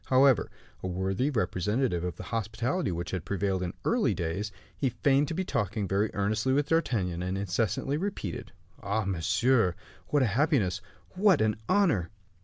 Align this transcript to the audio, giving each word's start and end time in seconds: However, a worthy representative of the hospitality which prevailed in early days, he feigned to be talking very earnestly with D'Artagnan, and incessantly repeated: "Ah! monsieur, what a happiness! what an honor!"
However, 0.05 0.49
a 0.81 0.87
worthy 0.87 1.29
representative 1.29 2.03
of 2.03 2.15
the 2.15 2.23
hospitality 2.33 2.91
which 2.91 3.13
prevailed 3.23 3.61
in 3.61 3.75
early 3.85 4.15
days, 4.15 4.51
he 4.75 4.89
feigned 4.89 5.27
to 5.27 5.35
be 5.35 5.43
talking 5.45 5.87
very 5.87 6.09
earnestly 6.15 6.53
with 6.53 6.69
D'Artagnan, 6.69 7.21
and 7.21 7.37
incessantly 7.37 7.97
repeated: 7.97 8.51
"Ah! 8.81 9.05
monsieur, 9.05 9.75
what 10.07 10.23
a 10.23 10.33
happiness! 10.33 10.81
what 11.13 11.39
an 11.39 11.55
honor!" 11.69 12.09